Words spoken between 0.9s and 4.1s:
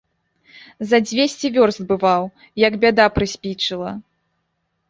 За дзвесце вёрст бываў, як бяда прыспічыла.